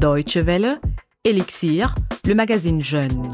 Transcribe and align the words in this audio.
Deutsche 0.00 0.38
Welle, 0.38 0.80
Elixir, 1.24 1.94
le 2.26 2.34
magazine 2.34 2.80
Jeune. 2.80 3.30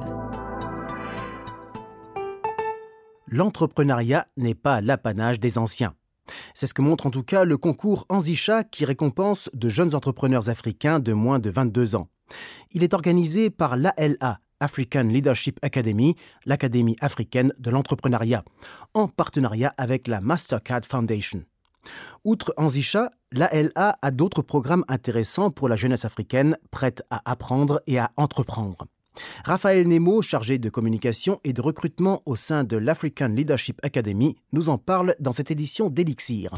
L'entrepreneuriat 3.28 4.26
n'est 4.36 4.56
pas 4.56 4.80
l'apanage 4.80 5.38
des 5.38 5.58
anciens. 5.58 5.94
C'est 6.54 6.66
ce 6.66 6.74
que 6.74 6.82
montre 6.82 7.06
en 7.06 7.12
tout 7.12 7.22
cas 7.22 7.44
le 7.44 7.56
concours 7.56 8.04
Anzicha 8.08 8.64
qui 8.64 8.84
récompense 8.84 9.48
de 9.54 9.68
jeunes 9.68 9.94
entrepreneurs 9.94 10.48
africains 10.48 10.98
de 10.98 11.12
moins 11.12 11.38
de 11.38 11.50
22 11.50 11.94
ans. 11.94 12.08
Il 12.72 12.82
est 12.82 12.94
organisé 12.94 13.48
par 13.50 13.76
l'ALA, 13.76 14.40
African 14.58 15.04
Leadership 15.04 15.60
Academy, 15.62 16.16
l'Académie 16.46 16.96
africaine 17.00 17.52
de 17.60 17.70
l'entrepreneuriat, 17.70 18.44
en 18.92 19.06
partenariat 19.06 19.72
avec 19.78 20.08
la 20.08 20.20
Mastercard 20.20 20.84
Foundation. 20.84 21.44
Outre 22.24 22.52
Anzicha, 22.56 23.10
l'ALA 23.32 23.98
a 24.00 24.10
d'autres 24.10 24.42
programmes 24.42 24.84
intéressants 24.88 25.50
pour 25.50 25.68
la 25.68 25.76
jeunesse 25.76 26.04
africaine 26.04 26.56
prête 26.70 27.02
à 27.10 27.22
apprendre 27.30 27.80
et 27.86 27.98
à 27.98 28.10
entreprendre. 28.16 28.86
Raphaël 29.44 29.88
Nemo, 29.88 30.22
chargé 30.22 30.58
de 30.58 30.68
communication 30.68 31.40
et 31.44 31.52
de 31.52 31.60
recrutement 31.60 32.22
au 32.26 32.36
sein 32.36 32.64
de 32.64 32.76
l'African 32.76 33.28
Leadership 33.28 33.80
Academy, 33.82 34.36
nous 34.52 34.68
en 34.68 34.78
parle 34.78 35.14
dans 35.20 35.32
cette 35.32 35.50
édition 35.50 35.88
d'Elixir. 35.88 36.50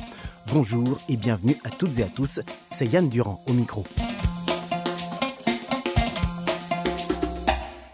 Bonjour 0.52 0.98
et 1.08 1.16
bienvenue 1.16 1.56
à 1.64 1.70
toutes 1.70 1.98
et 1.98 2.02
à 2.02 2.08
tous, 2.08 2.40
c'est 2.70 2.86
Yann 2.86 3.08
Durand 3.08 3.44
au 3.48 3.52
micro. 3.52 3.84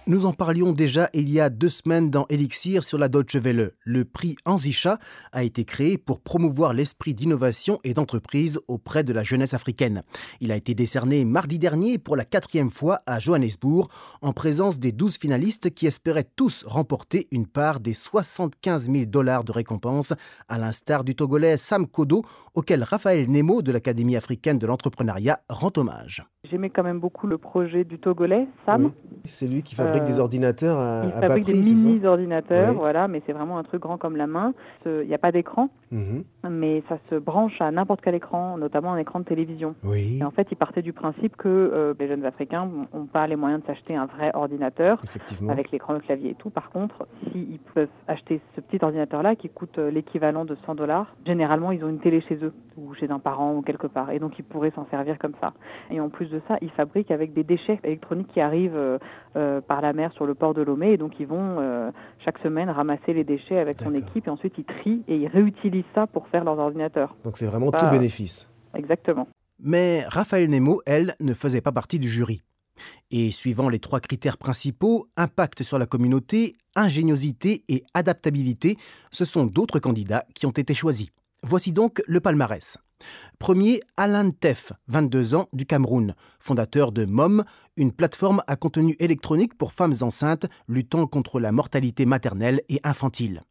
Nous 0.06 0.26
en 0.26 0.34
parlions 0.34 0.72
déjà 0.72 1.08
il 1.14 1.30
y 1.30 1.40
a 1.40 1.48
deux 1.48 1.70
semaines 1.70 2.10
dans 2.10 2.26
Elixir 2.28 2.84
sur 2.84 2.98
la 2.98 3.08
Deutsche 3.08 3.36
Welle. 3.36 3.72
Le 3.84 4.04
prix 4.04 4.36
Anzicha 4.44 4.98
a 5.32 5.44
été 5.44 5.64
créé 5.64 5.96
pour 5.96 6.20
promouvoir 6.20 6.74
l'esprit 6.74 7.14
d'innovation 7.14 7.80
et 7.84 7.94
d'entreprise 7.94 8.60
auprès 8.68 9.02
de 9.02 9.14
la 9.14 9.24
jeunesse 9.24 9.54
africaine. 9.54 10.02
Il 10.42 10.52
a 10.52 10.56
été 10.56 10.74
décerné 10.74 11.24
mardi 11.24 11.58
dernier 11.58 11.96
pour 11.96 12.16
la 12.16 12.26
quatrième 12.26 12.70
fois 12.70 12.98
à 13.06 13.18
Johannesburg 13.18 13.88
en 14.20 14.34
présence 14.34 14.78
des 14.78 14.92
douze 14.92 15.16
finalistes 15.16 15.72
qui 15.72 15.86
espéraient 15.86 16.30
tous 16.36 16.64
remporter 16.66 17.26
une 17.30 17.46
part 17.46 17.80
des 17.80 17.94
75 17.94 18.90
000 18.92 19.06
dollars 19.06 19.42
de 19.42 19.52
récompense 19.52 20.12
à 20.48 20.58
l'instar 20.58 21.04
du 21.04 21.14
Togolais 21.14 21.56
Sam 21.56 21.86
Kodo 21.86 22.26
auquel 22.52 22.82
Raphaël 22.82 23.30
Nemo 23.30 23.62
de 23.62 23.72
l'Académie 23.72 24.16
africaine 24.16 24.58
de 24.58 24.66
l'entrepreneuriat 24.66 25.40
rend 25.48 25.72
hommage. 25.78 26.22
J'aimais 26.50 26.68
quand 26.68 26.82
même 26.82 27.00
beaucoup 27.00 27.26
le 27.26 27.38
projet 27.38 27.84
du 27.84 27.98
Togolais, 27.98 28.46
Sam. 28.66 28.90
C'est 29.24 29.46
lui 29.48 29.62
qui 29.62 29.74
fabrique 29.74 30.04
des 30.04 30.18
ordinateurs 30.18 30.78
à, 30.78 31.02
Il 31.06 31.12
à 31.12 31.20
fabrique 31.20 31.46
des 31.46 31.54
mini-ordinateurs, 31.54 32.70
Oui. 32.72 32.76
voilà, 32.76 33.08
mais 33.08 33.22
c'est 33.26 33.32
vraiment 33.32 33.56
un 33.58 33.62
truc 33.62 33.80
grand 33.80 33.96
comme 33.96 34.16
la 34.16 34.26
main. 34.26 34.52
Il 34.84 35.06
n'y 35.06 35.14
a 35.14 35.18
pas 35.18 35.32
d'écran, 35.32 35.70
Mhm. 35.90 36.24
Mais 36.50 36.82
ça 36.88 36.98
se 37.10 37.16
branche 37.16 37.60
à 37.60 37.70
n'importe 37.70 38.00
quel 38.02 38.14
écran, 38.14 38.58
notamment 38.58 38.92
un 38.92 38.98
écran 38.98 39.20
de 39.20 39.24
télévision. 39.24 39.74
Oui, 39.84 40.18
Et 40.20 40.24
en 40.24 40.30
fait, 40.30 40.48
il 40.50 40.56
partait 40.56 40.82
du 40.82 40.92
principe 40.92 41.36
que 41.36 41.48
euh, 41.48 41.94
les 41.98 42.08
jeunes 42.08 42.24
Africains 42.24 42.68
n'ont 42.92 43.06
pas 43.06 43.26
les 43.26 43.36
moyens 43.36 43.62
de 43.62 43.66
s'acheter 43.66 43.94
un 43.96 44.06
vrai 44.06 44.30
ordinateur 44.34 45.00
avec 45.48 45.70
l'écran, 45.70 45.94
le 45.94 46.00
clavier 46.00 46.30
et 46.30 46.34
tout. 46.34 46.50
Par 46.50 46.70
contre, 46.70 47.06
s'ils 47.32 47.58
peuvent 47.74 47.88
acheter 48.08 48.40
ce 48.54 48.60
petit 48.60 48.82
ordinateur-là 48.82 49.36
qui 49.36 49.48
coûte 49.48 49.78
euh, 49.78 49.90
l'équivalent 49.90 50.44
de 50.44 50.56
100 50.66 50.74
dollars, 50.74 51.14
généralement, 51.26 51.72
ils 51.72 51.84
ont 51.84 51.88
une 51.88 52.00
télé 52.00 52.20
chez 52.22 52.36
eux 52.42 52.52
ou 52.76 52.94
chez 52.94 53.10
un 53.10 53.18
parent 53.18 53.54
ou 53.54 53.62
quelque 53.62 53.86
part. 53.86 54.10
Et 54.10 54.18
donc, 54.18 54.38
ils 54.38 54.44
pourraient 54.44 54.72
s'en 54.74 54.86
servir 54.90 55.18
comme 55.18 55.34
ça. 55.40 55.52
Et 55.90 56.00
en 56.00 56.08
plus 56.08 56.26
de 56.30 56.40
ça, 56.48 56.58
ils 56.60 56.70
fabriquent 56.70 57.10
avec 57.10 57.32
des 57.32 57.44
déchets 57.44 57.80
électroniques 57.84 58.28
qui 58.28 58.40
arrivent 58.40 58.76
euh, 58.76 58.98
par 59.34 59.80
la 59.80 59.92
mer 59.92 60.12
sur 60.12 60.26
le 60.26 60.34
port 60.34 60.54
de 60.54 60.62
Lomé. 60.62 60.92
Et 60.92 60.96
donc, 60.96 61.12
ils 61.18 61.26
vont 61.26 61.58
euh, 61.60 61.90
chaque 62.24 62.38
semaine 62.38 62.70
ramasser 62.70 63.12
les 63.12 63.24
déchets 63.24 63.58
avec 63.58 63.80
son 63.80 63.94
équipe 63.94 64.26
et 64.26 64.30
ensuite 64.30 64.54
ils 64.58 64.64
trient 64.64 65.02
et 65.08 65.16
ils 65.16 65.28
réutilisent 65.28 65.84
ça 65.94 66.06
pour 66.06 66.28
faire 66.28 66.44
leurs 66.44 66.58
ordinateurs. 66.58 67.16
Donc 67.24 67.36
c'est 67.36 67.46
vraiment 67.46 67.70
Pas- 67.70 67.78
tout 67.78 67.90
bénéfice. 67.90 68.48
Exactement. 68.74 69.28
Mais 69.60 70.04
Raphaël 70.08 70.48
Nemo, 70.50 70.82
elle, 70.86 71.14
ne 71.20 71.34
faisait 71.34 71.60
pas 71.60 71.72
partie 71.72 71.98
du 71.98 72.08
jury. 72.08 72.42
Et 73.10 73.30
suivant 73.30 73.68
les 73.68 73.78
trois 73.78 74.00
critères 74.00 74.36
principaux, 74.36 75.06
impact 75.16 75.62
sur 75.62 75.78
la 75.78 75.86
communauté, 75.86 76.56
ingéniosité 76.74 77.62
et 77.68 77.84
adaptabilité, 77.94 78.76
ce 79.12 79.24
sont 79.24 79.46
d'autres 79.46 79.78
candidats 79.78 80.24
qui 80.34 80.46
ont 80.46 80.50
été 80.50 80.74
choisis. 80.74 81.08
Voici 81.42 81.72
donc 81.72 82.02
le 82.06 82.20
palmarès. 82.20 82.78
Premier, 83.38 83.80
Alan 83.96 84.30
Teff, 84.30 84.72
22 84.88 85.34
ans, 85.34 85.48
du 85.52 85.66
Cameroun, 85.66 86.14
fondateur 86.40 86.92
de 86.92 87.04
MOM, 87.04 87.44
une 87.76 87.92
plateforme 87.92 88.42
à 88.46 88.56
contenu 88.56 88.96
électronique 88.98 89.56
pour 89.56 89.72
femmes 89.72 89.94
enceintes 90.00 90.46
luttant 90.68 91.06
contre 91.06 91.40
la 91.40 91.52
mortalité 91.52 92.06
maternelle 92.06 92.62
et 92.68 92.80
infantile. 92.84 93.42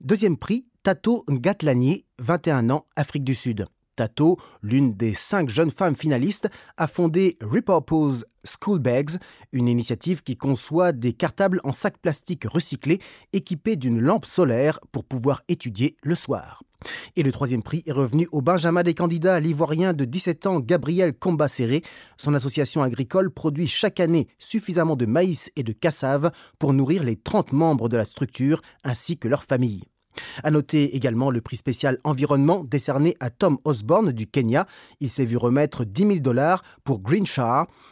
Deuxième 0.00 0.36
prix, 0.36 0.66
Tato 0.82 1.24
Ngatlanier, 1.30 2.06
21 2.18 2.70
ans, 2.70 2.86
Afrique 2.96 3.24
du 3.24 3.34
Sud. 3.34 3.66
Tato, 3.96 4.38
l'une 4.62 4.94
des 4.94 5.14
cinq 5.14 5.48
jeunes 5.48 5.70
femmes 5.70 5.96
finalistes, 5.96 6.48
a 6.76 6.86
fondé 6.86 7.38
Repurpose 7.40 8.24
School 8.44 8.78
Bags, 8.78 9.18
une 9.52 9.68
initiative 9.68 10.22
qui 10.22 10.36
conçoit 10.36 10.92
des 10.92 11.12
cartables 11.12 11.60
en 11.64 11.72
sac 11.72 11.98
plastique 11.98 12.44
recyclés 12.44 13.00
équipés 13.32 13.76
d'une 13.76 14.00
lampe 14.00 14.26
solaire 14.26 14.80
pour 14.92 15.04
pouvoir 15.04 15.42
étudier 15.48 15.96
le 16.02 16.14
soir. 16.14 16.62
Et 17.16 17.22
le 17.22 17.32
troisième 17.32 17.62
prix 17.62 17.82
est 17.86 17.92
revenu 17.92 18.28
au 18.32 18.42
Benjamin 18.42 18.82
des 18.82 18.94
candidats, 18.94 19.40
l'ivoirien 19.40 19.92
de 19.92 20.04
17 20.04 20.46
ans 20.46 20.60
Gabriel 20.60 21.14
Combacéré. 21.14 21.82
Son 22.18 22.34
association 22.34 22.82
agricole 22.82 23.30
produit 23.30 23.68
chaque 23.68 24.00
année 24.00 24.28
suffisamment 24.38 24.96
de 24.96 25.06
maïs 25.06 25.50
et 25.56 25.62
de 25.62 25.72
cassave 25.72 26.30
pour 26.58 26.72
nourrir 26.72 27.02
les 27.02 27.16
30 27.16 27.52
membres 27.52 27.88
de 27.88 27.96
la 27.96 28.04
structure 28.04 28.60
ainsi 28.82 29.16
que 29.16 29.28
leurs 29.28 29.44
familles. 29.44 29.84
À 30.42 30.50
noter 30.50 30.96
également 30.96 31.30
le 31.30 31.40
prix 31.40 31.56
spécial 31.56 31.98
environnement 32.04 32.64
décerné 32.64 33.16
à 33.20 33.30
Tom 33.30 33.58
Osborne 33.64 34.12
du 34.12 34.26
Kenya. 34.26 34.66
Il 35.00 35.10
s'est 35.10 35.24
vu 35.24 35.36
remettre 35.36 35.84
10 35.84 36.02
000 36.02 36.18
dollars 36.18 36.62
pour 36.84 37.00
Green 37.00 37.24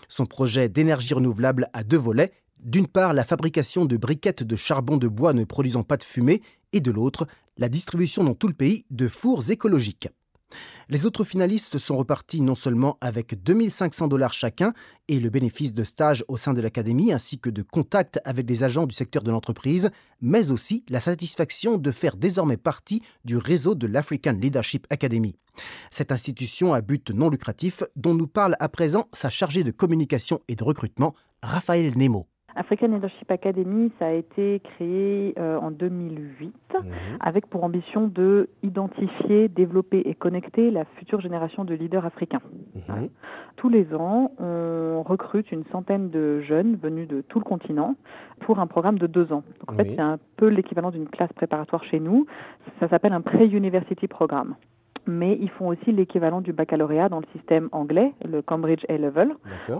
son 0.08 0.26
projet 0.26 0.68
d'énergie 0.68 1.14
renouvelable 1.14 1.68
à 1.72 1.84
deux 1.84 1.96
volets. 1.96 2.32
D'une 2.58 2.86
part, 2.86 3.12
la 3.12 3.24
fabrication 3.24 3.84
de 3.84 3.96
briquettes 3.96 4.42
de 4.42 4.56
charbon 4.56 4.96
de 4.96 5.08
bois 5.08 5.32
ne 5.32 5.44
produisant 5.44 5.82
pas 5.82 5.96
de 5.96 6.04
fumée, 6.04 6.42
et 6.72 6.80
de 6.80 6.90
l'autre, 6.90 7.26
la 7.58 7.68
distribution 7.68 8.24
dans 8.24 8.34
tout 8.34 8.48
le 8.48 8.54
pays 8.54 8.84
de 8.90 9.08
fours 9.08 9.50
écologiques. 9.50 10.08
Les 10.88 11.06
autres 11.06 11.24
finalistes 11.24 11.78
sont 11.78 11.96
repartis 11.96 12.40
non 12.40 12.54
seulement 12.54 12.98
avec 13.00 13.42
2500 13.42 14.08
dollars 14.08 14.32
chacun 14.32 14.72
et 15.08 15.20
le 15.20 15.30
bénéfice 15.30 15.74
de 15.74 15.84
stage 15.84 16.24
au 16.28 16.36
sein 16.36 16.52
de 16.52 16.60
l'académie 16.60 17.12
ainsi 17.12 17.38
que 17.38 17.50
de 17.50 17.62
contacts 17.62 18.20
avec 18.24 18.46
des 18.46 18.62
agents 18.64 18.86
du 18.86 18.94
secteur 18.94 19.22
de 19.22 19.30
l'entreprise, 19.30 19.90
mais 20.20 20.50
aussi 20.50 20.84
la 20.88 21.00
satisfaction 21.00 21.78
de 21.78 21.90
faire 21.90 22.16
désormais 22.16 22.56
partie 22.56 23.02
du 23.24 23.36
réseau 23.36 23.74
de 23.74 23.86
l'African 23.86 24.32
Leadership 24.32 24.86
Academy. 24.90 25.36
Cette 25.90 26.12
institution 26.12 26.72
à 26.74 26.80
but 26.80 27.10
non 27.10 27.30
lucratif 27.30 27.82
dont 27.96 28.14
nous 28.14 28.26
parle 28.26 28.56
à 28.60 28.68
présent 28.68 29.08
sa 29.12 29.30
chargée 29.30 29.64
de 29.64 29.70
communication 29.70 30.40
et 30.48 30.56
de 30.56 30.64
recrutement, 30.64 31.14
Raphaël 31.42 31.96
Nemo. 31.96 32.31
African 32.56 32.88
Leadership 32.88 33.30
Academy, 33.30 33.90
ça 33.98 34.06
a 34.06 34.10
été 34.12 34.60
créé 34.60 35.34
euh, 35.38 35.58
en 35.58 35.70
2008 35.70 36.52
Mhm. 36.74 36.90
avec 37.20 37.46
pour 37.48 37.64
ambition 37.64 38.06
de 38.08 38.48
identifier, 38.62 39.48
développer 39.48 40.00
et 40.06 40.14
connecter 40.14 40.70
la 40.70 40.84
future 40.96 41.20
génération 41.20 41.64
de 41.64 41.74
leaders 41.74 42.04
africains. 42.06 42.40
Mhm. 42.74 43.08
Tous 43.56 43.68
les 43.68 43.94
ans, 43.94 44.32
on 44.38 45.02
recrute 45.02 45.52
une 45.52 45.64
centaine 45.66 46.10
de 46.10 46.40
jeunes 46.40 46.76
venus 46.76 47.06
de 47.08 47.20
tout 47.20 47.38
le 47.38 47.44
continent 47.44 47.94
pour 48.40 48.58
un 48.58 48.66
programme 48.66 48.98
de 48.98 49.06
deux 49.06 49.32
ans. 49.32 49.42
Donc, 49.60 49.72
en 49.72 49.74
fait, 49.76 49.84
c'est 49.94 50.00
un 50.00 50.18
peu 50.36 50.48
l'équivalent 50.48 50.90
d'une 50.90 51.08
classe 51.08 51.32
préparatoire 51.34 51.84
chez 51.84 52.00
nous. 52.00 52.26
Ça 52.80 52.88
s'appelle 52.88 53.12
un 53.12 53.20
Pre-University 53.20 54.08
Programme. 54.08 54.54
Mais 55.06 55.36
ils 55.40 55.50
font 55.50 55.68
aussi 55.68 55.90
l'équivalent 55.90 56.40
du 56.40 56.52
baccalauréat 56.52 57.08
dans 57.08 57.18
le 57.20 57.26
système 57.36 57.68
anglais, 57.72 58.12
le 58.24 58.40
Cambridge 58.42 58.84
A-Level. 58.88 59.34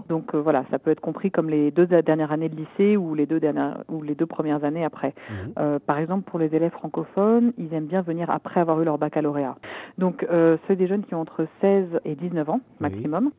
Donc 0.09 0.35
euh, 0.35 0.41
voilà, 0.41 0.65
ça 0.71 0.79
peut 0.79 0.91
être 0.91 0.99
compris 0.99 1.31
comme 1.31 1.49
les 1.49 1.71
deux 1.71 1.85
dernières 1.85 2.31
années 2.31 2.49
de 2.49 2.55
lycée 2.57 2.97
ou 2.97 3.15
les 3.15 3.25
deux, 3.25 3.39
dernières, 3.39 3.83
ou 3.89 4.01
les 4.01 4.15
deux 4.15 4.25
premières 4.25 4.63
années 4.63 4.83
après. 4.83 5.13
Mhm. 5.29 5.53
Euh, 5.59 5.79
par 5.79 5.97
exemple, 5.97 6.29
pour 6.29 6.39
les 6.39 6.53
élèves 6.53 6.71
francophones, 6.73 7.53
ils 7.57 7.73
aiment 7.73 7.85
bien 7.87 8.01
venir 8.01 8.29
après 8.29 8.59
avoir 8.59 8.81
eu 8.81 8.85
leur 8.85 8.97
baccalauréat. 8.97 9.55
Donc, 9.97 10.25
euh, 10.29 10.57
c'est 10.67 10.75
des 10.75 10.87
jeunes 10.87 11.03
qui 11.05 11.15
ont 11.15 11.21
entre 11.21 11.47
16 11.61 11.99
et 12.05 12.15
19 12.15 12.49
ans 12.49 12.59
maximum. 12.79 13.31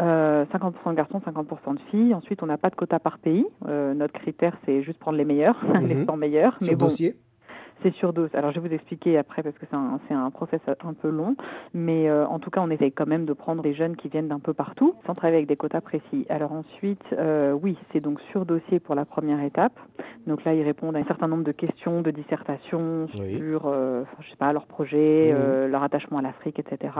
Euh, 0.00 0.44
50% 0.46 0.90
de 0.90 0.96
garçons, 0.96 1.20
50% 1.24 1.74
de 1.74 1.78
filles. 1.90 2.14
Ensuite, 2.14 2.42
on 2.42 2.46
n'a 2.46 2.58
pas 2.58 2.70
de 2.70 2.74
quota 2.74 2.98
par 2.98 3.18
pays. 3.18 3.46
Euh, 3.68 3.94
notre 3.94 4.12
critère, 4.14 4.56
c'est 4.64 4.82
juste 4.82 4.98
prendre 4.98 5.16
les 5.16 5.24
meilleurs, 5.24 5.56
les 5.80 5.94
Mhm. 5.94 6.06
100 6.06 6.16
meilleurs. 6.16 6.54
Sur 6.60 6.72
Mais 6.72 6.76
bon, 6.76 6.86
dossier 6.86 7.14
c'est 7.84 7.92
sur 7.94 8.12
dose. 8.12 8.30
Alors, 8.34 8.50
je 8.50 8.58
vais 8.58 8.68
vous 8.68 8.74
expliquer 8.74 9.16
après 9.18 9.42
parce 9.42 9.56
que 9.58 9.66
c'est 9.70 9.76
un, 9.76 10.00
c'est 10.08 10.14
un 10.14 10.30
process 10.30 10.60
un 10.82 10.94
peu 10.94 11.08
long. 11.10 11.36
Mais 11.74 12.08
euh, 12.08 12.26
en 12.26 12.38
tout 12.40 12.50
cas, 12.50 12.60
on 12.62 12.70
essaye 12.70 12.90
quand 12.92 13.06
même 13.06 13.26
de 13.26 13.32
prendre 13.34 13.62
des 13.62 13.74
jeunes 13.74 13.94
qui 13.94 14.08
viennent 14.08 14.26
d'un 14.28 14.40
peu 14.40 14.54
partout, 14.54 14.94
sans 15.06 15.14
travailler 15.14 15.36
avec 15.36 15.48
des 15.48 15.56
quotas 15.56 15.82
précis. 15.82 16.26
Alors 16.30 16.52
ensuite, 16.52 17.04
euh, 17.12 17.52
oui, 17.52 17.76
c'est 17.92 18.00
donc 18.00 18.20
sur 18.32 18.46
dossier 18.46 18.80
pour 18.80 18.94
la 18.94 19.04
première 19.04 19.40
étape. 19.42 19.78
Donc 20.26 20.42
là, 20.44 20.54
ils 20.54 20.62
répondent 20.62 20.96
à 20.96 20.98
un 20.98 21.04
certain 21.04 21.28
nombre 21.28 21.44
de 21.44 21.52
questions, 21.52 22.00
de 22.00 22.10
dissertations 22.10 23.06
Oui. 23.20 23.36
sur, 23.36 23.66
euh, 23.66 24.02
je 24.20 24.30
sais 24.30 24.36
pas, 24.36 24.52
leur 24.52 24.66
projet, 24.66 25.32
Mhm. 25.34 25.70
leur 25.70 25.82
attachement 25.82 26.18
à 26.18 26.22
l'Afrique, 26.22 26.58
etc. 26.58 26.92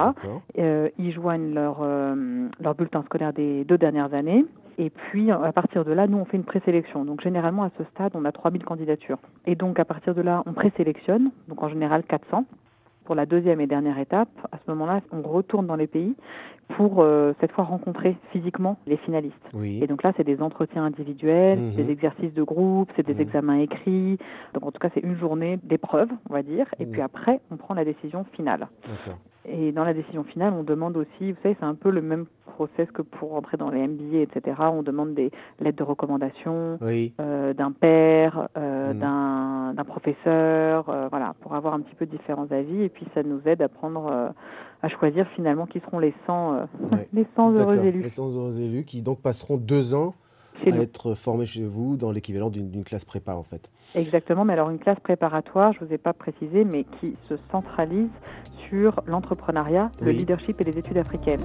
Ils 0.98 1.12
joignent 1.12 1.54
leur, 1.54 1.82
leur 2.60 2.74
bulletin 2.74 3.02
scolaire 3.04 3.32
des 3.32 3.64
deux 3.64 3.78
dernières 3.78 4.12
années. 4.12 4.44
Et 4.78 4.90
puis, 4.90 5.30
à 5.30 5.52
partir 5.52 5.84
de 5.84 5.92
là, 5.92 6.06
nous, 6.06 6.18
on 6.18 6.24
fait 6.24 6.36
une 6.36 6.44
présélection. 6.44 7.04
Donc, 7.04 7.20
généralement, 7.20 7.62
à 7.64 7.70
ce 7.78 7.84
stade, 7.84 8.12
on 8.14 8.24
a 8.24 8.32
3000 8.32 8.64
candidatures. 8.64 9.18
Et 9.46 9.54
donc, 9.54 9.78
à 9.78 9.84
partir 9.84 10.14
de 10.14 10.22
là, 10.22 10.42
on 10.46 10.52
présélectionne, 10.52 11.30
donc 11.48 11.62
en 11.62 11.68
général 11.68 12.02
400. 12.04 12.44
pour 13.04 13.14
la 13.14 13.26
deuxième 13.26 13.60
et 13.60 13.66
dernière 13.66 13.98
étape, 13.98 14.30
à 14.50 14.56
ce 14.56 14.70
moment-là, 14.70 15.02
on 15.12 15.20
retourne 15.20 15.66
dans 15.66 15.76
les 15.76 15.86
pays 15.86 16.16
pour 16.76 17.02
euh, 17.02 17.34
cette 17.38 17.52
fois 17.52 17.64
rencontrer 17.64 18.16
physiquement 18.32 18.78
les 18.86 18.96
finalistes. 18.96 19.50
Oui. 19.52 19.78
Et 19.82 19.86
donc 19.86 20.02
là, 20.02 20.14
c'est 20.16 20.24
des 20.24 20.40
entretiens 20.40 20.84
individuels, 20.84 21.58
Mhm. 21.58 21.74
des 21.84 21.90
exercices 21.92 22.32
de 22.32 22.42
groupe, 22.42 22.90
c'est 22.96 23.04
des 23.06 23.12
Mhm. 23.12 23.20
examens 23.20 23.58
écrits. 23.58 24.16
Donc 24.54 24.64
en 24.64 24.70
tout 24.72 24.78
cas, 24.78 24.88
c'est 24.94 25.00
une 25.04 25.16
journée 25.18 25.58
d'épreuve, 25.64 26.08
on 26.30 26.32
va 26.32 26.42
dire. 26.42 26.66
Et 26.80 26.86
puis 26.86 27.02
après, 27.02 27.40
on 27.50 27.56
prend 27.58 27.74
la 27.74 27.84
décision 27.84 28.24
finale. 28.32 28.68
Et 29.46 29.72
dans 29.72 29.84
la 29.84 29.92
décision 29.94 30.24
finale, 30.24 30.54
on 30.54 30.62
demande 30.62 30.96
aussi, 30.96 31.32
vous 31.32 31.38
savez, 31.42 31.56
c'est 31.60 31.66
un 31.66 31.74
peu 31.74 31.90
le 31.90 32.00
même 32.00 32.26
process 32.56 32.90
que 32.92 33.02
pour 33.02 33.34
entrer 33.34 33.56
dans 33.56 33.68
les 33.70 33.86
MBA, 33.86 34.18
etc. 34.18 34.56
On 34.72 34.82
demande 34.82 35.14
des 35.14 35.30
lettres 35.60 35.78
de 35.78 35.82
recommandation, 35.82 36.78
Oui. 36.80 37.12
euh, 37.20 37.52
d'un 37.52 37.72
père, 37.72 38.48
euh, 38.56 38.92
Mhm. 38.92 38.98
d'un, 39.00 39.74
d'un 39.74 39.84
professeur, 39.84 40.88
euh, 40.88 41.08
voilà, 41.10 41.34
pour 41.40 41.54
avoir 41.54 41.74
un 41.74 41.80
petit 41.80 41.94
peu 41.94 42.06
différents 42.06 42.46
avis. 42.50 42.82
Et 42.82 42.88
puis 42.88 43.06
ça 43.14 43.22
nous 43.22 43.40
aide 43.44 43.60
à 43.60 43.68
prendre, 43.68 44.06
euh, 44.10 44.28
à 44.82 44.88
choisir 44.88 45.26
finalement 45.34 45.66
qui 45.66 45.80
seront 45.80 45.98
les 45.98 46.14
100, 46.26 46.54
euh, 46.54 46.64
Ouais. 46.92 47.08
les 47.12 47.26
100 47.36 47.50
heureux 47.52 47.74
D'accord. 47.74 47.84
élus 47.84 48.00
Les 48.02 48.08
100 48.08 48.36
heureux 48.36 48.60
élus 48.60 48.84
qui 48.84 49.02
donc 49.02 49.20
passeront 49.20 49.56
deux 49.58 49.94
ans 49.94 50.14
à 50.66 50.70
nous. 50.70 50.82
être 50.82 51.14
formés 51.14 51.46
chez 51.46 51.64
vous 51.64 51.96
dans 51.96 52.10
l'équivalent 52.10 52.50
d'une 52.50 52.84
classe 52.84 53.04
prépa 53.04 53.34
en 53.34 53.42
fait. 53.42 53.70
Exactement, 53.94 54.44
mais 54.44 54.52
alors 54.52 54.70
une 54.70 54.78
classe 54.78 55.00
préparatoire, 55.00 55.72
je 55.72 55.80
ne 55.82 55.86
vous 55.86 55.94
ai 55.94 55.98
pas 55.98 56.12
précisé, 56.12 56.64
mais 56.64 56.84
qui 57.00 57.16
se 57.28 57.34
centralise 57.50 58.10
sur 58.68 59.02
l'entrepreneuriat, 59.06 59.90
le 60.00 60.10
leadership 60.10 60.60
et 60.60 60.64
les 60.64 60.78
études 60.78 60.98
africaines. 60.98 61.42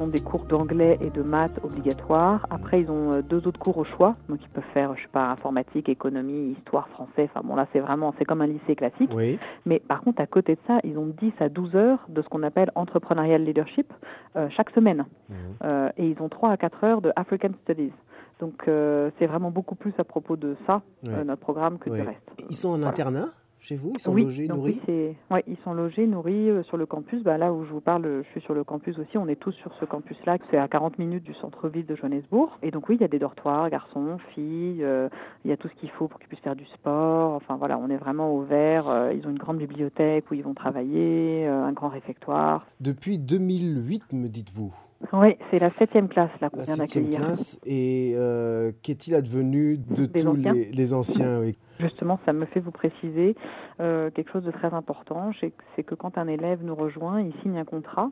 Ils 0.00 0.04
ont 0.04 0.06
des 0.06 0.20
cours 0.22 0.46
d'anglais 0.46 0.96
et 1.02 1.10
de 1.10 1.22
maths 1.22 1.60
obligatoires. 1.62 2.46
Après, 2.48 2.80
ils 2.80 2.90
ont 2.90 3.12
euh, 3.12 3.20
deux 3.22 3.46
autres 3.46 3.60
cours 3.60 3.76
au 3.76 3.84
choix. 3.84 4.16
Donc, 4.30 4.38
ils 4.42 4.48
peuvent 4.48 4.64
faire, 4.72 4.96
je 4.96 5.02
sais 5.02 5.08
pas, 5.12 5.28
informatique, 5.28 5.90
économie, 5.90 6.56
histoire, 6.58 6.88
français. 6.88 7.28
Enfin, 7.34 7.42
bon, 7.46 7.54
là, 7.54 7.66
c'est 7.74 7.80
vraiment, 7.80 8.14
c'est 8.18 8.24
comme 8.24 8.40
un 8.40 8.46
lycée 8.46 8.76
classique. 8.76 9.10
Oui. 9.14 9.38
Mais 9.66 9.78
par 9.78 10.00
contre, 10.00 10.22
à 10.22 10.26
côté 10.26 10.54
de 10.54 10.60
ça, 10.66 10.78
ils 10.84 10.96
ont 10.96 11.04
10 11.20 11.32
à 11.40 11.50
12 11.50 11.76
heures 11.76 11.98
de 12.08 12.22
ce 12.22 12.28
qu'on 12.30 12.42
appelle 12.44 12.70
entrepreneurial 12.76 13.44
leadership 13.44 13.92
euh, 14.36 14.48
chaque 14.48 14.70
semaine. 14.70 15.04
Mhm. 15.28 15.36
Euh, 15.64 15.90
et 15.98 16.08
ils 16.08 16.22
ont 16.22 16.30
3 16.30 16.48
à 16.48 16.56
4 16.56 16.82
heures 16.84 17.02
de 17.02 17.12
African 17.14 17.50
Studies. 17.64 17.92
Donc, 18.40 18.54
euh, 18.68 19.10
c'est 19.18 19.26
vraiment 19.26 19.50
beaucoup 19.50 19.74
plus 19.74 19.92
à 19.98 20.04
propos 20.04 20.36
de 20.36 20.56
ça, 20.66 20.80
Ouais. 21.04 21.10
euh, 21.12 21.24
notre 21.24 21.42
programme, 21.42 21.78
que 21.78 21.90
Ouais. 21.90 22.00
du 22.00 22.06
reste. 22.06 22.20
Ils 22.48 22.56
sont 22.56 22.68
en 22.70 22.78
Voilà. 22.78 22.88
internat? 22.88 23.26
Chez 23.60 23.76
vous 23.76 23.92
Ils 23.94 24.00
sont 24.00 24.12
oui, 24.12 24.24
logés, 24.24 24.48
nourris 24.48 24.80
oui, 24.88 25.40
ils 25.46 25.56
sont 25.64 25.74
logés, 25.74 26.06
nourris 26.06 26.50
euh, 26.50 26.62
sur 26.64 26.76
le 26.76 26.86
campus. 26.86 27.22
Bah, 27.22 27.38
là 27.38 27.52
où 27.52 27.64
je 27.64 27.70
vous 27.70 27.80
parle, 27.80 28.22
je 28.24 28.28
suis 28.30 28.40
sur 28.40 28.54
le 28.54 28.64
campus 28.64 28.98
aussi. 28.98 29.18
On 29.18 29.28
est 29.28 29.36
tous 29.36 29.52
sur 29.52 29.72
ce 29.78 29.84
campus-là. 29.84 30.38
C'est 30.50 30.56
à 30.58 30.66
40 30.68 30.98
minutes 30.98 31.24
du 31.24 31.34
centre-ville 31.34 31.86
de 31.86 31.94
Johannesburg. 31.94 32.50
Et 32.62 32.70
donc 32.70 32.88
oui, 32.88 32.96
il 32.96 33.02
y 33.02 33.04
a 33.04 33.08
des 33.08 33.18
dortoirs, 33.18 33.68
garçons, 33.70 34.18
filles. 34.34 34.82
euh, 34.82 35.08
il 35.44 35.50
y 35.50 35.52
a 35.52 35.56
tout 35.56 35.68
ce 35.68 35.74
qu'il 35.74 35.90
faut 35.90 36.08
pour 36.08 36.18
qu'ils 36.18 36.28
puissent 36.28 36.40
faire 36.40 36.56
du 36.56 36.66
sport. 36.66 37.34
Enfin 37.34 37.56
voilà, 37.56 37.78
on 37.78 37.88
est 37.90 37.96
vraiment 37.96 38.34
ouvert. 38.34 38.88
Euh, 38.88 39.12
ils 39.12 39.26
ont 39.26 39.30
une 39.30 39.38
grande 39.38 39.58
bibliothèque 39.58 40.30
où 40.30 40.34
ils 40.34 40.42
vont 40.42 40.54
travailler, 40.54 41.46
euh, 41.46 41.64
un 41.64 41.72
grand 41.72 41.88
réfectoire. 41.88 42.66
Depuis 42.80 43.18
2008, 43.18 44.12
me 44.12 44.28
dites-vous? 44.28 44.74
Oui, 45.12 45.36
c'est 45.50 45.58
la 45.58 45.70
septième 45.70 46.08
classe 46.08 46.30
là 46.40 46.50
qu'on 46.50 46.58
La 46.58 46.64
vient 46.64 46.76
septième 46.76 47.04
d'accueillir. 47.04 47.26
classe. 47.26 47.60
Et 47.64 48.12
euh, 48.16 48.70
qu'est-il 48.82 49.14
advenu 49.14 49.78
de 49.78 50.06
tous 50.06 50.26
anciens 50.26 50.52
les, 50.52 50.70
les 50.72 50.94
anciens 50.94 51.40
oui. 51.40 51.56
Justement, 51.78 52.18
ça 52.26 52.34
me 52.34 52.44
fait 52.44 52.60
vous 52.60 52.70
préciser 52.70 53.34
euh, 53.80 54.10
quelque 54.10 54.30
chose 54.30 54.44
de 54.44 54.50
très 54.50 54.74
important. 54.74 55.30
C'est 55.40 55.82
que- 55.82 55.94
quand 55.94 56.18
un 56.18 56.28
élève 56.28 56.62
nous 56.62 56.74
rejoint, 56.74 57.22
il 57.22 57.32
signe 57.40 57.56
un 57.58 57.64
contrat 57.64 58.10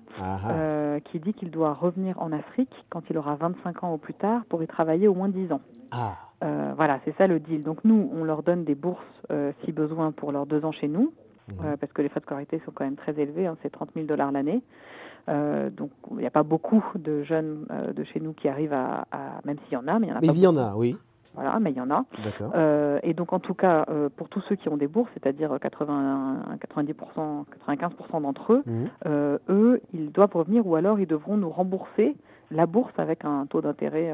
euh, 0.51 0.99
qui 1.01 1.21
dit 1.21 1.35
qu'il 1.35 1.51
doit 1.51 1.75
revenir 1.75 2.19
en 2.23 2.33
Afrique 2.33 2.73
quand 2.89 3.03
il 3.11 3.19
aura 3.19 3.35
25 3.35 3.85
ans 3.85 3.93
au 3.93 3.99
plus 3.99 4.15
tard 4.15 4.43
pour 4.49 4.63
y 4.63 4.67
travailler 4.67 5.07
au 5.07 5.15
moins 5.15 5.29
10 5.29 5.53
ans. 5.53 5.61
Ah, 5.91 6.17
voilà, 6.77 7.01
c'est 7.05 7.15
ça 7.19 7.27
le 7.27 7.39
deal. 7.41 7.63
Donc 7.63 7.85
nous, 7.85 8.11
on 8.15 8.25
leur 8.25 8.43
donne 8.43 8.65
des 8.65 8.75
bourses 8.75 9.05
si 9.65 9.73
besoin 9.73 10.13
pour 10.13 10.33
leurs 10.33 10.47
deux 10.47 10.65
ans 10.65 10.73
chez 10.73 10.89
nous, 10.89 11.13
euh, 11.63 11.77
parce 11.77 11.93
que 11.93 12.01
les 12.01 12.09
frais 12.09 12.21
de 12.21 12.25
scolarité 12.25 12.63
sont 12.65 12.73
quand 12.75 12.85
même 12.85 12.97
très 12.97 13.13
élevés, 13.21 13.47
hein, 13.47 13.57
c'est 13.63 13.71
30 13.71 13.91
000 13.95 14.07
dollars 14.07 14.33
l'année. 14.33 14.63
Euh, 15.29 15.71
donc 15.71 15.91
il 16.13 16.17
n'y 16.19 16.27
a 16.27 16.31
pas 16.31 16.43
beaucoup 16.43 16.83
de 16.95 17.23
jeunes 17.23 17.67
euh, 17.71 17.93
de 17.93 18.03
chez 18.05 18.19
nous 18.21 18.33
qui 18.33 18.49
arrivent 18.49 18.73
à, 18.73 19.07
à- 19.13 19.41
même 19.45 19.57
s'il 19.65 19.75
y 19.75 19.77
en 19.77 19.87
a, 19.87 19.99
mais 19.99 20.07
il 20.07 20.11
y 20.11 20.13
en 20.13 20.17
a 20.17 20.21
Mais 20.21 20.27
pas 20.29 20.33
il 20.33 20.41
y 20.43 20.47
en 20.47 20.57
a, 20.57 20.75
oui. 20.75 20.97
Voilà, 21.35 21.61
mais 21.61 21.71
il 21.71 21.77
y 21.77 21.81
en 21.81 21.91
a. 21.91 22.05
D'accord. 22.25 22.51
Euh, 22.57 22.99
et 23.05 23.15
donc 23.15 23.33
en 23.33 23.39
tout 23.39 23.55
cas, 23.55 23.87
pour 24.17 24.29
tous 24.29 24.41
ceux 24.49 24.57
qui 24.57 24.69
ont 24.69 24.77
des 24.77 24.89
bourses, 24.89 25.11
c'est-à-dire 25.15 25.57
80, 25.61 26.57
90%, 26.61 27.45
95% 27.69 28.23
d'entre 28.23 28.55
eux, 28.55 28.63
Mhm. 28.67 29.39
eux, 29.51 29.81
ils 29.93 30.11
doivent 30.11 30.35
revenir 30.35 30.67
ou 30.67 30.75
alors 30.75 30.99
ils 30.99 31.07
devront 31.07 31.37
nous 31.37 31.51
rembourser 31.51 32.17
la 32.51 32.67
bourse 32.67 32.93
avec 32.99 33.25
un 33.25 33.47
taux 33.47 33.61
d'intérêt 33.61 34.13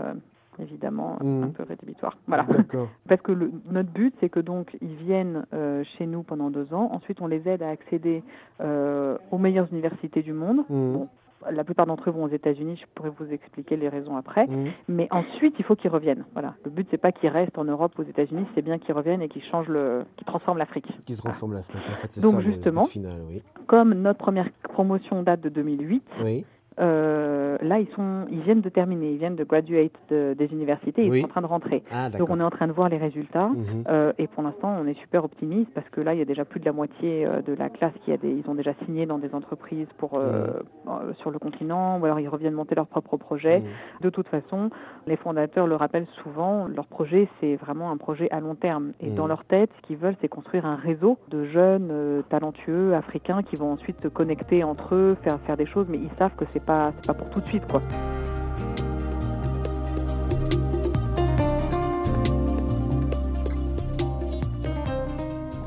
évidemment 0.61 1.19
un 1.21 1.49
peu 1.49 1.63
rédhibitoire. 1.63 2.17
Voilà. 2.27 2.47
Parce 3.09 3.21
que 3.23 3.33
le- 3.33 3.53
notre 3.71 3.91
but, 3.91 4.15
c'est 4.21 4.29
que 4.29 4.41
donc 4.41 4.77
ils 4.81 4.95
viennent 4.97 5.45
euh, 5.55 5.83
chez 5.99 6.07
nous 6.07 6.23
pendant 6.23 6.51
deux 6.51 6.73
ans. 6.75 6.91
Ensuite, 6.93 7.21
on 7.21 7.27
les 7.27 7.47
aide 7.49 7.63
à 7.63 7.71
accéder 7.71 8.23
euh, 8.61 9.17
aux 9.31 9.39
meilleures 9.39 9.69
universités 9.73 10.23
du 10.23 10.33
monde. 10.33 10.65
Bon, 10.69 11.09
la 11.51 11.63
plupart 11.63 11.85
d'entre 11.85 12.09
eux 12.09 12.13
vont 12.13 12.25
aux 12.25 12.29
États-Unis. 12.29 12.79
Je 12.81 12.87
pourrais 12.95 13.11
vous 13.19 13.31
expliquer 13.31 13.77
les 13.77 13.91
raisons 13.91 14.17
après. 14.17 14.47
Mhm. 14.47 14.71
Mais 14.89 15.09
ensuite, 15.11 15.55
il 15.59 15.65
faut 15.67 15.77
qu'ils 15.77 15.91
reviennent. 15.91 16.25
Voilà. 16.33 16.55
Le 16.65 16.71
but, 16.71 16.87
c'est 16.91 16.97
pas 16.97 17.13
qu'ils 17.13 17.29
restent 17.29 17.59
en 17.59 17.65
Europe, 17.65 17.93
aux 17.99 18.03
États-Unis. 18.03 18.47
C'est 18.55 18.63
bien 18.63 18.79
qu'ils 18.79 18.95
reviennent 18.95 19.21
et 19.21 19.29
qu'ils 19.29 19.45
changent 19.45 19.69
le, 19.69 20.05
qu'ils 20.17 20.27
transforment 20.27 20.57
l'Afrique. 20.59 20.87
Qui 21.07 21.17
transforme 21.17 21.53
l'Afrique. 21.53 21.83
En 21.93 21.97
fait, 21.97 22.11
c'est 22.13 22.23
Donc, 22.23 22.33
ça 22.33 22.39
le- 22.39 22.45
le 22.47 22.53
justement- 22.53 22.83
but 22.85 22.91
final, 22.91 23.21
oui. 23.29 23.43
Comme 23.67 23.93
notre 23.93 24.19
première 24.21 24.49
promotion 24.63 25.23
date 25.23 25.43
de 25.43 25.51
2008, 25.51 26.03
Oui. 26.23 26.47
euh, 26.81 27.44
là, 27.63 27.79
ils 27.79 27.89
sont, 27.95 28.27
ils 28.31 28.41
viennent 28.41 28.61
de 28.61 28.69
terminer, 28.69 29.13
ils 29.13 29.19
viennent 29.19 29.37
de 29.37 29.45
graduate 29.45 29.93
de- 30.11 30.35
des 30.39 30.47
universités, 30.53 31.05
ils 31.05 31.11
Oui. 31.11 31.21
sont 31.21 31.27
en 31.27 31.31
train 31.31 31.43
de 31.43 31.47
rentrer. 31.47 31.83
Ah, 31.93 32.09
Donc, 32.11 32.31
on 32.31 32.41
est 32.41 32.43
en 32.45 32.51
train 32.51 32.67
de 32.67 32.73
voir 32.73 32.89
les 32.89 32.97
résultats. 32.99 33.49
Mhm. 33.49 33.85
Euh, 33.89 34.13
et 34.19 34.27
pour 34.27 34.43
l'instant, 34.43 34.77
on 34.81 34.87
est 34.87 34.99
super 35.01 35.25
optimiste 35.25 35.71
parce 35.75 35.89
que 35.91 36.01
là, 36.01 36.15
il 36.15 36.19
y 36.19 36.23
a 36.23 36.25
déjà 36.25 36.45
plus 36.45 36.61
de 36.61 36.65
la 36.65 36.73
moitié 36.73 37.27
euh, 37.27 37.43
de 37.43 37.53
la 37.55 37.69
classe 37.69 37.93
qui 38.05 38.13
a 38.13 38.17
des, 38.17 38.31
ils 38.31 38.49
ont 38.49 38.55
déjà 38.55 38.73
signé 38.85 39.07
dans 39.07 39.19
des 39.19 39.35
entreprises 39.35 39.89
pour 39.99 40.15
euh, 40.15 40.47
euh, 40.89 41.13
sur 41.15 41.31
le 41.31 41.39
continent, 41.39 41.99
ou 42.01 42.05
alors 42.05 42.21
ils 42.21 42.29
reviennent 42.29 42.55
monter 42.55 42.75
leur 42.75 42.87
propre 42.87 43.17
projet. 43.17 43.61
Mhm. 43.61 43.67
De 44.03 44.11
toute 44.11 44.29
façon, 44.29 44.71
les 45.07 45.17
fondateurs 45.17 45.67
le 45.67 45.77
rappellent 45.77 46.07
souvent, 46.23 46.67
leur 46.67 46.87
projet, 46.87 47.29
c'est 47.41 47.57
vraiment 47.57 47.91
un 47.91 47.97
projet 47.97 48.31
à 48.31 48.41
long 48.41 48.55
terme. 48.55 48.93
Et 49.01 49.11
Mhm. 49.11 49.15
dans 49.17 49.27
leur 49.27 49.45
tête, 49.45 49.71
ce 49.77 49.87
qu'ils 49.87 49.97
veulent, 49.97 50.17
c'est 50.21 50.29
construire 50.29 50.67
un 50.67 50.77
réseau 50.77 51.19
de 51.29 51.45
jeunes 51.45 51.89
euh, 51.91 52.23
talentueux 52.29 52.95
africains 52.95 53.43
qui 53.43 53.57
vont 53.57 53.73
ensuite 53.73 54.01
se 54.03 54.09
connecter 54.09 54.65
entre 54.65 54.95
eux, 54.95 55.17
faire 55.23 55.39
faire 55.41 55.57
des 55.57 55.67
choses, 55.67 55.87
mais 55.89 55.99
ils 55.99 56.11
savent 56.19 56.35
que 56.37 56.45
c'est 56.53 56.65
pas 56.65 56.93
pas 57.07 57.15
pour 57.15 57.29
tout 57.31 57.41
de 57.45 57.49
suite, 57.49 57.67
quoi. 57.67 57.83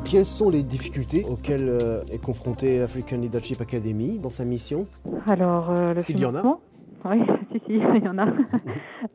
Quelles 0.09 0.25
sont 0.25 0.49
les 0.49 0.63
difficultés 0.63 1.25
auxquelles 1.29 1.67
euh, 1.67 2.01
est 2.09 2.17
confrontée 2.17 2.79
l'African 2.79 3.17
Leadership 3.17 3.59
Academy 3.59 4.19
dans 4.19 4.29
sa 4.29 4.45
mission? 4.45 4.87
Alors, 5.27 5.69
euh, 5.69 5.93
le 5.93 6.01
S'il 6.01 6.19
y 6.19 6.25
en 6.25 6.33
a. 6.33 6.59
Oui, 7.05 7.21
si, 7.51 7.59
si, 7.59 7.73
il 7.95 8.03
y 8.03 8.07
en 8.07 8.17
a. 8.17 8.27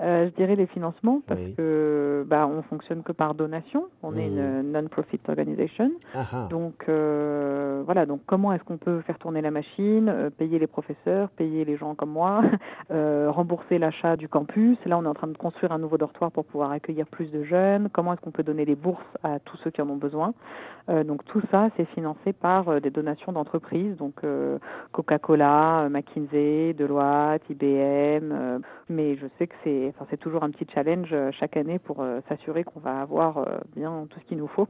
Euh, 0.01 0.27
je 0.31 0.35
dirais 0.37 0.57
les 0.57 0.67
financements, 0.67 1.21
parce 1.27 1.41
Oui. 1.41 1.55
que 1.55 2.25
bah, 2.27 2.47
on 2.47 2.63
fonctionne 2.63 3.03
que 3.03 3.13
par 3.13 3.35
donation. 3.35 3.85
On 4.03 4.17
est 4.17 4.27
une 4.27 4.73
non-profit 4.73 5.21
organization. 5.29 5.91
Ah, 6.15 6.25
ah. 6.33 6.47
Donc, 6.51 6.85
euh, 6.89 7.83
voilà. 7.85 8.07
Donc, 8.07 8.21
comment 8.27 8.53
est-ce 8.53 8.65
qu'on 8.65 8.79
peut 8.79 9.01
faire 9.03 9.19
tourner 9.19 9.43
la 9.43 9.51
machine, 9.51 10.09
euh, 10.09 10.31
payer 10.31 10.59
les 10.59 10.67
professeurs, 10.67 11.29
payer 11.31 11.65
les 11.65 11.77
gens 11.77 11.95
comme 11.95 12.11
moi, 12.11 12.43
rembourser 12.91 13.79
l'achat 13.79 14.17
du 14.17 14.29
campus? 14.29 14.79
Là, 14.87 14.99
on 14.99 15.05
est 15.05 15.09
en 15.09 15.15
train 15.15 15.27
de 15.27 15.37
construire 15.37 15.73
un 15.73 15.79
nouveau 15.79 15.99
dortoir 15.99 16.31
pour 16.33 16.45
pouvoir 16.45 16.71
accueillir 16.71 17.07
plus 17.07 17.31
de 17.31 17.43
jeunes. 17.45 17.89
Comment 17.93 18.15
est-ce 18.15 18.21
qu'on 18.23 18.31
peut 18.31 18.45
donner 18.45 18.65
des 18.65 18.77
bourses 18.77 19.03
à 19.23 19.39
tous 19.41 19.57
ceux 19.59 19.71
qui 19.71 19.83
en 19.83 19.91
ont 19.91 19.97
besoin? 19.97 20.33
Donc, 20.89 21.25
tout 21.27 21.43
ça, 21.51 21.69
c'est 21.77 21.85
financé 21.91 22.33
par 22.33 22.81
des 22.81 22.91
donations 22.91 23.33
d'entreprises. 23.33 23.97
Donc, 23.97 24.23
Coca-Cola, 24.93 25.89
McKinsey, 25.91 26.75
Deloitte, 26.75 27.43
IBM. 27.51 27.72
Euh, 27.81 28.59
mais 28.89 29.17
je 29.17 29.27
sais 29.39 29.47
que 29.47 29.55
c'est, 29.65 29.89
enfin, 29.89 30.07
c'est 30.11 30.19
toujours 30.19 30.43
un 30.43 30.51
petit 30.51 30.67
challenge 30.73 31.09
euh, 31.13 31.31
chaque 31.39 31.57
année 31.57 31.79
pour 31.79 32.01
euh, 32.01 32.21
s'assurer 32.29 32.65
qu'on 32.65 32.81
va 32.81 33.01
avoir 33.01 33.39
euh, 33.39 33.59
bien 33.77 34.07
tout 34.11 34.19
ce 34.21 34.25
qu'il 34.27 34.39
nous 34.39 34.49
faut. 34.49 34.67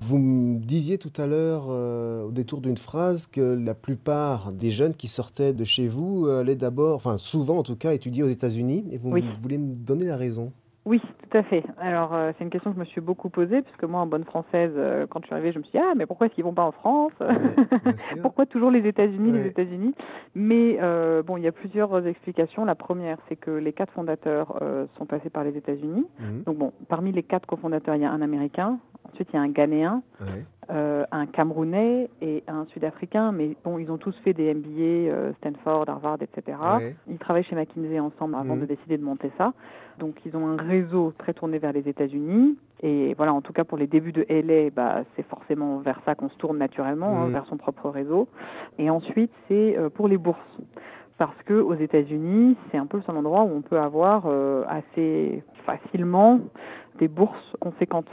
Vous 0.00 0.18
me 0.18 0.58
disiez 0.58 0.98
tout 0.98 1.12
à 1.16 1.26
l'heure, 1.26 1.66
euh, 1.70 2.24
au 2.24 2.30
détour 2.30 2.60
d'une 2.60 2.76
phrase, 2.76 3.26
que 3.26 3.40
la 3.40 3.74
plupart 3.74 4.52
des 4.52 4.70
jeunes 4.70 4.94
qui 4.94 5.08
sortaient 5.08 5.52
de 5.52 5.64
chez 5.64 5.88
vous 5.88 6.26
euh, 6.26 6.40
allaient 6.40 6.56
d'abord, 6.56 6.96
enfin 6.96 7.18
souvent 7.18 7.58
en 7.58 7.62
tout 7.62 7.76
cas, 7.76 7.92
étudier 7.92 8.22
aux 8.22 8.28
États-Unis. 8.28 8.84
Et 8.90 8.98
vous 8.98 9.10
voulez 9.40 9.58
me 9.58 9.74
donner 9.74 10.04
la 10.04 10.16
raison 10.16 10.52
Oui, 10.86 11.00
tout 11.00 11.38
à 11.38 11.42
fait. 11.42 11.64
Alors, 11.80 12.14
euh, 12.14 12.32
c'est 12.36 12.44
une 12.44 12.50
question 12.50 12.70
que 12.70 12.76
je 12.76 12.80
me 12.80 12.84
suis 12.84 13.00
beaucoup 13.00 13.30
posée, 13.30 13.62
puisque 13.62 13.84
moi, 13.84 14.00
en 14.00 14.06
bonne 14.06 14.24
française, 14.24 14.72
euh, 14.76 15.06
quand 15.08 15.20
je 15.22 15.26
suis 15.26 15.34
arrivée, 15.34 15.50
je 15.52 15.58
me 15.58 15.64
suis 15.64 15.72
dit, 15.72 15.78
ah, 15.84 15.94
mais 15.96 16.04
pourquoi 16.04 16.26
est-ce 16.26 16.34
qu'ils 16.34 16.44
vont 16.44 16.52
pas 16.52 16.64
en 16.64 16.72
France. 16.72 17.12
Pourquoi 18.22 18.44
toujours 18.46 18.70
les 18.70 18.86
États-Unis, 18.86 19.32
Ouais. 19.32 19.38
les 19.38 19.46
États-Unis? 19.48 19.94
Mais 20.34 20.78
euh, 20.82 21.22
bon, 21.22 21.36
il 21.36 21.42
y 21.44 21.48
a 21.48 21.52
plusieurs 21.52 22.06
explications. 22.06 22.64
La 22.64 22.74
première, 22.74 23.18
c'est 23.28 23.36
que 23.36 23.50
les 23.50 23.72
quatre 23.72 23.92
fondateurs 23.92 24.58
euh, 24.62 24.86
sont 24.98 25.06
passés 25.06 25.30
par 25.30 25.44
les 25.44 25.56
États-Unis. 25.56 26.06
Mhm. 26.20 26.42
Donc 26.44 26.56
bon, 26.58 26.72
parmi 26.88 27.12
les 27.12 27.22
quatre 27.22 27.46
cofondateurs, 27.46 27.94
il 27.96 28.02
y 28.02 28.04
a 28.04 28.10
un 28.10 28.20
Américain, 28.22 28.78
ensuite 29.10 29.28
il 29.32 29.36
y 29.36 29.38
a 29.38 29.42
un 29.42 29.48
Ghanéen, 29.48 30.02
Ouais. 30.20 30.44
Euh, 30.70 31.04
un 31.12 31.26
Camerounais 31.26 32.08
et 32.20 32.42
un 32.48 32.64
Sud-Africain, 32.66 33.32
mais 33.32 33.56
bon, 33.64 33.78
ils 33.78 33.90
ont 33.90 33.98
tous 33.98 34.16
fait 34.24 34.32
des 34.32 34.52
MBA, 34.54 34.68
euh, 35.10 35.32
Stanford, 35.38 35.84
Harvard, 35.88 36.18
etc. 36.20 36.56
Ouais. 36.78 36.96
Ils 37.08 37.18
travaillent 37.18 37.44
chez 37.44 37.56
McKinsey 37.56 37.98
ensemble 38.00 38.34
avant 38.34 38.54
Mhm. 38.56 38.60
de 38.62 38.66
décider 38.66 38.96
de 38.98 39.04
monter 39.04 39.30
ça. 39.38 39.52
Donc 39.98 40.14
ils 40.26 40.36
ont 40.36 40.46
un 40.48 40.56
réseau 40.56 41.12
très 41.18 41.32
tourné 41.34 41.58
vers 41.58 41.72
les 41.72 41.88
États-Unis. 41.88 42.58
Et 42.82 43.14
voilà, 43.14 43.32
en 43.32 43.40
tout 43.40 43.52
cas 43.52 43.64
pour 43.64 43.78
les 43.78 43.86
débuts 43.86 44.12
de 44.12 44.26
LA, 44.28 44.70
bah, 44.70 45.04
c'est 45.16 45.26
forcément 45.28 45.78
vers 45.78 46.00
ça 46.04 46.14
qu'on 46.14 46.28
se 46.28 46.36
tourne 46.36 46.58
naturellement, 46.58 47.20
hein, 47.22 47.26
Mhm. 47.26 47.32
vers 47.32 47.46
son 47.46 47.56
propre 47.56 47.88
réseau. 47.90 48.28
Et 48.78 48.90
ensuite, 48.90 49.30
c'est 49.48 49.76
euh, 49.78 49.88
pour 49.90 50.08
les 50.08 50.18
bourses. 50.18 50.38
Parce 51.16 51.40
que 51.44 51.54
aux 51.54 51.74
États-Unis, 51.74 52.56
c'est 52.70 52.76
un 52.78 52.86
peu 52.86 52.96
le 52.96 53.02
seul 53.04 53.16
endroit 53.16 53.44
où 53.44 53.50
on 53.54 53.62
peut 53.62 53.78
avoir 53.78 54.24
euh, 54.26 54.64
assez 54.68 55.44
facilement 55.64 56.40
des 56.98 57.06
bourses 57.06 57.56
conséquentes. 57.60 58.08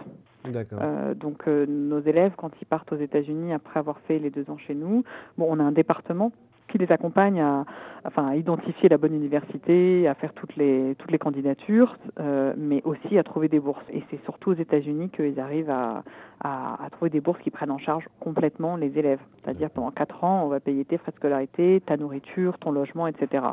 Euh, 0.74 1.13
donc 1.13 1.48
euh, 1.48 1.65
nos 1.67 2.00
élèves, 2.00 2.33
quand 2.38 2.51
ils 2.62 2.65
partent 2.65 2.91
aux 2.91 2.98
États-Unis 2.98 3.53
après 3.53 3.79
avoir 3.79 4.00
fait 4.01 4.19
les 4.19 4.29
deux 4.29 4.50
ans 4.50 4.57
chez 4.57 4.74
nous, 4.74 5.03
bon, 5.38 5.48
on 5.50 5.60
a 5.60 5.63
un 5.63 5.71
département 5.71 6.31
qui 6.71 6.77
les 6.77 6.91
accompagne 6.91 7.41
à, 7.41 7.65
enfin, 8.05 8.27
à 8.29 8.36
identifier 8.36 8.89
la 8.89 8.98
bonne 8.98 9.13
université, 9.13 10.07
à 10.07 10.15
faire 10.15 10.33
toutes 10.33 10.55
les 10.55 10.95
toutes 10.98 11.12
les 11.12 11.19
candidatures, 11.19 11.98
euh, 12.19 12.53
mais 12.57 12.81
aussi 12.86 13.17
à 13.17 13.24
trouver 13.24 13.50
des 13.50 13.60
bourses. 13.60 13.83
Et 13.91 14.01
c'est 14.10 14.24
surtout 14.24 14.51
aux 14.51 14.55
États-Unis 14.55 15.10
qu'ils 15.10 15.39
arrivent 15.39 15.69
à, 15.69 16.03
à, 16.41 16.83
à 16.83 16.89
trouver 16.89 17.10
des 17.10 17.19
bourses 17.19 17.39
qui 17.39 17.51
prennent 17.51 17.71
en 17.71 17.77
charge 17.77 18.05
complètement 18.19 18.77
les 18.77 18.98
élèves. 18.98 19.19
C'est-à-dire 19.43 19.69
pendant 19.69 19.91
quatre 19.91 20.24
ans, 20.24 20.43
on 20.45 20.48
va 20.48 20.60
payer 20.60 20.86
tes 20.86 20.98
frais 20.98 21.12
de 21.12 21.17
scolarité, 21.17 21.81
ta 21.86 21.98
nourriture, 21.98 22.57
ton 22.57 22.71
logement, 22.71 23.07
etc. 23.07 23.43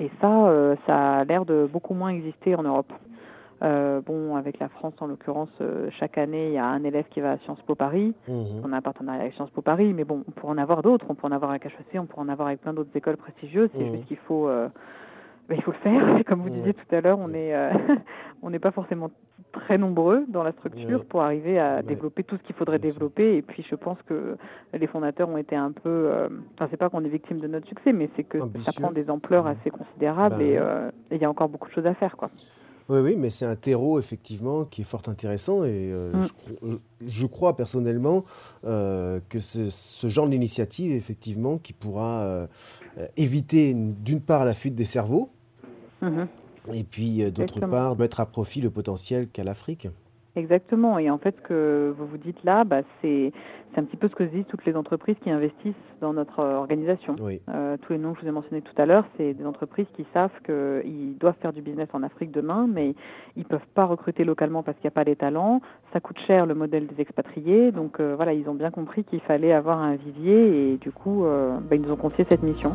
Et 0.00 0.10
ça, 0.20 0.48
euh, 0.48 0.74
ça 0.86 1.18
a 1.18 1.24
l'air 1.24 1.44
de 1.44 1.68
beaucoup 1.72 1.94
moins 1.94 2.10
exister 2.10 2.54
en 2.56 2.64
Europe. 2.64 2.92
Euh, 3.62 4.00
bon, 4.02 4.36
avec 4.36 4.58
la 4.58 4.68
France 4.68 4.94
en 5.00 5.06
l'occurrence, 5.06 5.48
euh, 5.62 5.88
chaque 5.98 6.18
année, 6.18 6.48
il 6.48 6.52
y 6.52 6.58
a 6.58 6.66
un 6.66 6.84
élève 6.84 7.06
qui 7.08 7.20
va 7.20 7.32
à 7.32 7.38
Sciences 7.38 7.62
Po 7.62 7.74
Paris. 7.74 8.14
Mhm. 8.28 8.62
On 8.64 8.72
a 8.72 8.76
un 8.76 8.82
partenariat 8.82 9.22
avec 9.22 9.34
Sciences 9.34 9.50
Po 9.50 9.62
Paris, 9.62 9.92
mais 9.94 10.04
bon, 10.04 10.22
on 10.28 10.30
pourrait 10.30 10.52
en 10.52 10.58
avoir 10.58 10.82
d'autres. 10.82 11.06
On 11.08 11.14
pourrait 11.14 11.32
en 11.32 11.36
avoir 11.36 11.52
avec 11.52 11.64
HEC, 11.64 11.98
on 11.98 12.04
pourrait 12.06 12.22
en 12.26 12.28
avoir 12.28 12.48
avec 12.48 12.60
plein 12.60 12.74
d'autres 12.74 12.94
écoles 12.94 13.16
prestigieuses. 13.16 13.70
C'est 13.74 13.84
Mhm. 13.84 13.92
juste 13.94 14.06
qu'il 14.08 14.18
faut, 14.18 14.46
euh, 14.48 14.68
ben, 15.48 15.54
il 15.58 15.62
faut 15.62 15.72
le 15.72 15.78
faire. 15.78 16.18
Et 16.18 16.24
comme 16.24 16.40
vous 16.42 16.50
disiez 16.50 16.74
tout 16.74 16.94
à 16.94 17.00
l'heure, 17.00 17.18
on 17.18 17.32
est, 17.32 17.54
on 18.42 18.50
n'est 18.50 18.58
pas 18.58 18.72
forcément 18.72 19.10
très 19.52 19.78
nombreux 19.78 20.26
dans 20.28 20.42
la 20.42 20.52
structure 20.52 21.02
pour 21.06 21.22
arriver 21.22 21.58
à 21.58 21.80
développer 21.82 22.24
tout 22.24 22.36
ce 22.36 22.42
qu'il 22.42 22.54
faudrait 22.56 22.78
développer. 22.78 23.38
Et 23.38 23.42
puis, 23.42 23.64
je 23.70 23.74
pense 23.74 23.96
que 24.02 24.36
les 24.74 24.86
fondateurs 24.86 25.30
ont 25.30 25.38
été 25.38 25.56
un 25.56 25.72
peu, 25.72 26.10
enfin, 26.56 26.68
c'est 26.70 26.76
pas 26.76 26.90
qu'on 26.90 27.02
est 27.04 27.08
victime 27.08 27.38
de 27.40 27.46
notre 27.48 27.66
succès, 27.66 27.94
mais 27.94 28.10
c'est 28.16 28.24
que 28.24 28.38
ça 28.60 28.72
prend 28.78 28.90
des 28.92 29.08
ampleurs 29.08 29.46
assez 29.46 29.70
considérables 29.70 30.36
Bah 30.36 30.42
et 31.10 31.14
il 31.16 31.22
y 31.22 31.24
a 31.24 31.30
encore 31.30 31.48
beaucoup 31.48 31.68
de 31.68 31.72
choses 31.72 31.86
à 31.86 31.94
faire, 31.94 32.18
quoi. 32.18 32.28
Oui, 32.88 33.00
oui, 33.00 33.16
mais 33.16 33.30
c'est 33.30 33.44
un 33.46 33.56
terreau 33.56 33.98
effectivement 33.98 34.64
qui 34.64 34.82
est 34.82 34.84
fort 34.84 35.02
intéressant 35.08 35.64
et 35.64 35.90
euh, 35.92 36.12
Mm. 36.12 36.22
je, 36.22 36.66
euh, 36.68 36.80
je 37.06 37.26
crois 37.26 37.56
personnellement 37.56 38.24
euh, 38.64 39.18
que 39.28 39.40
c'est 39.40 39.70
ce 39.70 40.08
genre 40.08 40.28
d'initiative 40.28 40.92
effectivement 40.92 41.58
qui 41.58 41.72
pourra 41.72 42.22
euh, 42.22 42.46
éviter 43.16 43.74
d'une 43.74 44.20
part 44.20 44.44
la 44.44 44.54
fuite 44.54 44.74
des 44.76 44.84
cerveaux 44.84 45.30
Mhm. 46.02 46.28
et 46.74 46.84
puis 46.84 47.30
d'autre 47.32 47.58
part 47.70 47.96
mettre 47.96 48.20
à 48.20 48.26
profit 48.26 48.60
le 48.60 48.70
potentiel 48.70 49.28
qu'a 49.28 49.42
l'Afrique. 49.44 49.88
Exactement. 50.36 50.98
Et 50.98 51.10
en 51.10 51.18
fait, 51.18 51.34
ce 51.36 51.48
que 51.48 51.94
vous 51.96 52.06
vous 52.06 52.18
dites 52.18 52.42
là, 52.44 52.64
bah, 52.64 52.82
c'est 53.00 53.32
c'est 53.76 53.80
un 53.80 53.84
petit 53.84 53.96
peu 53.96 54.08
ce 54.08 54.14
que 54.14 54.24
disent 54.24 54.46
toutes 54.48 54.64
les 54.64 54.74
entreprises 54.74 55.16
qui 55.22 55.30
investissent 55.30 55.74
dans 56.00 56.14
notre 56.14 56.42
organisation. 56.42 57.16
Oui. 57.20 57.42
Euh, 57.48 57.76
tous 57.82 57.92
les 57.92 57.98
noms 57.98 58.12
que 58.12 58.20
je 58.20 58.22
vous 58.22 58.28
ai 58.28 58.32
mentionnés 58.32 58.62
tout 58.62 58.80
à 58.80 58.86
l'heure, 58.86 59.04
c'est 59.16 59.34
des 59.34 59.44
entreprises 59.44 59.86
qui 59.94 60.06
savent 60.14 60.30
qu'ils 60.46 61.18
doivent 61.18 61.36
faire 61.42 61.52
du 61.52 61.60
business 61.60 61.88
en 61.92 62.02
Afrique 62.02 62.30
demain, 62.30 62.66
mais 62.72 62.94
ils 63.36 63.44
peuvent 63.44 63.66
pas 63.74 63.84
recruter 63.84 64.24
localement 64.24 64.62
parce 64.62 64.78
qu'il 64.78 64.86
n'y 64.86 64.92
a 64.94 64.98
pas 64.98 65.04
les 65.04 65.16
talents. 65.16 65.60
Ça 65.92 66.00
coûte 66.00 66.18
cher 66.26 66.46
le 66.46 66.54
modèle 66.54 66.86
des 66.86 67.02
expatriés. 67.02 67.70
Donc 67.70 68.00
euh, 68.00 68.14
voilà, 68.16 68.32
ils 68.32 68.48
ont 68.48 68.54
bien 68.54 68.70
compris 68.70 69.04
qu'il 69.04 69.20
fallait 69.20 69.52
avoir 69.52 69.78
un 69.80 69.96
vivier 69.96 70.72
et 70.72 70.76
du 70.78 70.90
coup, 70.90 71.26
euh, 71.26 71.58
bah, 71.58 71.76
ils 71.76 71.82
nous 71.82 71.92
ont 71.92 71.96
confié 71.96 72.24
cette 72.30 72.42
mission. 72.42 72.72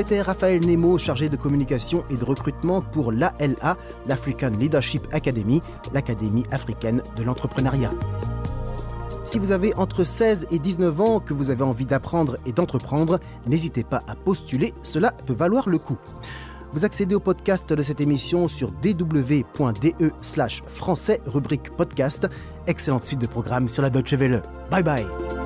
C'était 0.00 0.22
Raphaël 0.22 0.64
Nemo, 0.64 0.96
chargé 0.96 1.28
de 1.28 1.36
communication 1.36 2.04
et 2.08 2.16
de 2.16 2.24
recrutement 2.24 2.80
pour 2.80 3.12
l'ALA, 3.12 3.76
l'African 4.06 4.48
Leadership 4.48 5.06
Academy, 5.12 5.60
l'Académie 5.92 6.44
africaine 6.52 7.02
de 7.18 7.22
l'entrepreneuriat. 7.22 7.90
Si 9.24 9.38
vous 9.38 9.52
avez 9.52 9.74
entre 9.74 10.04
16 10.04 10.46
et 10.52 10.58
19 10.58 11.00
ans, 11.02 11.20
que 11.20 11.34
vous 11.34 11.50
avez 11.50 11.64
envie 11.64 11.84
d'apprendre 11.84 12.38
et 12.46 12.52
d'entreprendre, 12.52 13.20
n'hésitez 13.46 13.84
pas 13.84 14.02
à 14.08 14.14
postuler, 14.14 14.72
cela 14.82 15.10
peut 15.10 15.34
valoir 15.34 15.68
le 15.68 15.76
coup. 15.76 15.98
Vous 16.72 16.86
accédez 16.86 17.14
au 17.14 17.20
podcast 17.20 17.70
de 17.70 17.82
cette 17.82 18.00
émission 18.00 18.48
sur 18.48 18.70
dw.de 18.70 20.12
slash 20.22 20.62
français 20.66 21.20
rubrique 21.26 21.76
podcast. 21.76 22.26
Excellente 22.66 23.04
suite 23.04 23.20
de 23.20 23.26
programmes 23.26 23.68
sur 23.68 23.82
la 23.82 23.90
Deutsche 23.90 24.14
Welle. 24.14 24.42
Bye 24.70 24.82
bye 24.82 25.39